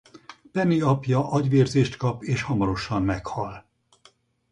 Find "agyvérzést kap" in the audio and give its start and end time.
1.31-2.23